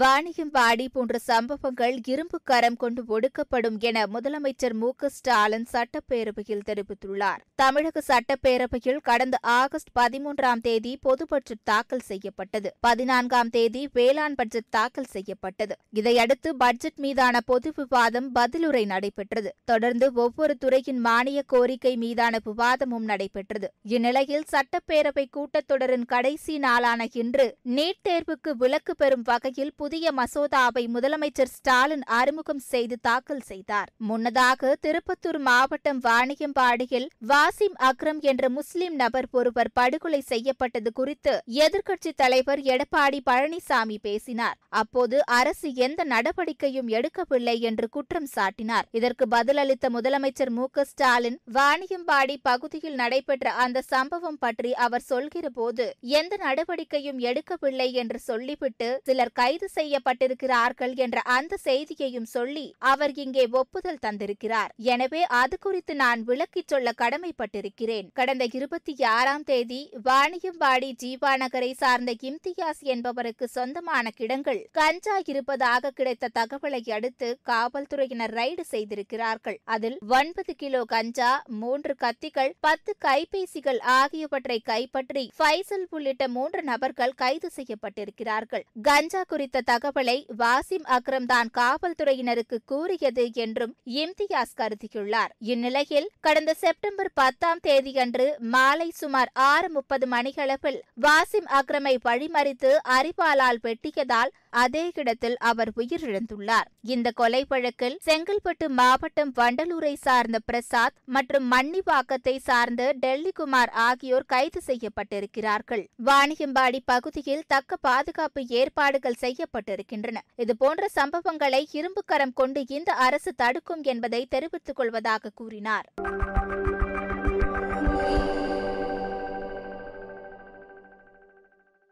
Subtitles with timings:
[0.00, 7.40] வாணியம்பாடி போன்ற சம்பவங்கள் இரும்பு கரம் கொண்டு ஒடுக்கப்படும் என முதலமைச்சர் மு ஸ்டாலின் சட்டப்பேரவையில் தெரிவித்துள்ளார்.
[7.54, 12.72] தமிழக சட்டப்பேரவையில் கடந்த ஆகஸ்ட் பதிமூன்றாம் தேதி பொது பட்ஜெட் தாக்கல் செய்யப்பட்டது.
[12.80, 15.76] பதினான்காம் தேதி வேளாண் பட்ஜெட் தாக்கல் செய்யப்பட்டது.
[15.90, 19.52] இதையடுத்து பட்ஜெட் மீதான பொது விவாதம் பதிலுரை நடைபெற்றது.
[19.64, 23.70] தொடர்ந்து ஒவ்வொரு துறையின் மானிய கோரிக்கை மீதான விவாதமும் நடைபெற்றது.
[23.82, 32.02] இந்நிலையில் சட்டப்பேரவை கூட்டத்தொடரின் கடைசி நாளான இன்று நீட் தேர்வுக்கு விலக்கு பெறும் வகையில் புதிய மசோதாவை முதலமைச்சர் ஸ்டாலின்
[32.18, 33.88] அறிமுகம் செய்து தாக்கல் செய்தார்.
[34.08, 41.34] முன்னதாக திருப்பத்தூர் மாவட்டம் வாணியம்பாடியில் வாசிம் அக்ரம் என்ற முஸ்லிம் நபர் ஒருவர் படுகொலை செய்யப்பட்டது குறித்து
[41.64, 44.56] எதிர்க்கட்சித் தலைவர் எடப்பாடி பழனிசாமி பேசினார்.
[44.68, 48.88] அப்போது அரசு எந்த நடவடிக்கையும் எடுக்கவில்லை என்று குற்றம் சாட்டினார்.
[48.90, 55.86] இதற்கு பதிலளித்த முதலமைச்சர் மு க ஸ்டாலின் வாணியம்பாடி பகுதியில் நடைபெற்ற அந்த சம்பவம் பற்றி அவர் சொல்கிறபோது
[56.20, 64.02] எந்த நடவடிக்கையும் எடுக்கவில்லை என்று சொல்லிவிட்டு சிலர் கைது செய்யப்பட்டிருக்கிறார்கள் என்ற அந்த செய்தியையும் சொல்லி அவர் இங்கே ஒப்புதல்
[64.06, 64.70] தந்திருக்கிறார்.
[64.94, 68.08] எனவே அது குறித்து நான் விளக்கிச் சொல்ல கடமைப்பட்டிருக்கிறேன்.
[68.18, 76.30] கடந்த இருபத்தி ஆறாம் தேதி வாணியம்பாடி ஜீவா நகரை சார்ந்த இம்தியாஸ் என்பவருக்கு சொந்தமான கிடங்கள் கஞ்சா இருப்பதாக கிடைத்த
[76.38, 79.58] தகவலை அடுத்து காவல்துறையினர் ரைடு செய்திருக்கிறார்கள்.
[79.74, 81.30] அதில் ஒன்பது கிலோ கஞ்சா
[81.62, 88.64] மூன்று கத்திகள் பத்து கைபேசிகள் ஆகியவற்றை கைப்பற்றி ஃபைசல் உள்ளிட்ட மூன்று நபர்கள் கைது செய்யப்பட்டிருக்கிறார்கள்.
[88.88, 95.32] கஞ்சா குறித்த தகவலை வாசிம் அக்ரம் தான் காவல்துறையினருக்கு கூறியது என்றும் இம்தியாஸ் கருதியுள்ளார்.
[95.38, 104.32] இந்நிலையில் கடந்த செப்டம்பர் பத்தாம் தேதியன்று மாலை சுமார் ஆறு முப்பது மணிகளவில் வாசிம் அக்ரமை வழிமறித்து அரிபாலால் வெட்டியதால்
[104.54, 106.68] அதே இடத்தில் அவர் உயிரிழந்துள்ளார்.
[106.80, 115.84] இந்த கொலை வழக்கில் செங்கல்பட்டு மாவட்டம் வண்டலூரை சார்ந்த பிரசாத் மற்றும் மன்னிவாக்கத்தை சார்ந்த டெல்லிகுமார் ஆகியோர் கைது செய்யப்பட்டிருக்கிறார்கள்.
[116.06, 120.16] வாணியம்பாடி பகுதியில் தக்க பாதுகாப்பு ஏற்பாடுகள் செய்யப்பட்டிருக்கின்றன.
[120.36, 125.88] இதுபோன்ற சம்பவங்களை இரும்புக்கரம் கொண்டு இந்த அரசு தடுக்கும் என்பதை தெரிவித்துக் கொள்வதாக கூறினார்.